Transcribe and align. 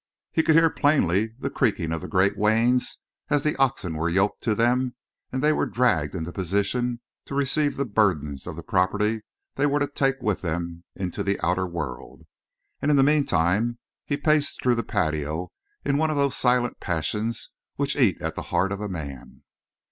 He 0.31 0.41
could 0.41 0.55
hear 0.55 0.71
plainly 0.71 1.27
the 1.37 1.51
creaking 1.51 1.91
of 1.91 2.01
the 2.01 2.07
great 2.07 2.35
wains 2.35 2.97
as 3.29 3.43
the 3.43 3.55
oxen 3.57 3.93
were 3.95 4.09
yoked 4.09 4.41
to 4.45 4.55
them 4.55 4.95
and 5.31 5.43
they 5.43 5.53
were 5.53 5.67
dragged 5.67 6.15
into 6.15 6.31
position 6.31 7.01
to 7.25 7.35
receive 7.35 7.77
the 7.77 7.85
burdens 7.85 8.47
of 8.47 8.55
the 8.55 8.63
property 8.63 9.21
they 9.53 9.67
were 9.67 9.77
to 9.77 9.85
take 9.85 10.19
with 10.19 10.41
them 10.41 10.85
into 10.95 11.21
the 11.21 11.39
outer 11.45 11.67
world. 11.67 12.23
And, 12.81 12.89
in 12.89 12.97
the 12.97 13.03
meantime, 13.03 13.77
he 14.03 14.17
paced 14.17 14.59
through 14.63 14.73
the 14.73 14.81
patio 14.83 15.51
in 15.85 15.97
one 15.99 16.09
of 16.09 16.17
those 16.17 16.35
silent 16.35 16.79
passions 16.79 17.51
which 17.75 17.95
eat 17.95 18.19
at 18.23 18.33
the 18.35 18.41
heart 18.49 18.71
of 18.71 18.81
a 18.81 18.89
man. 18.89 19.43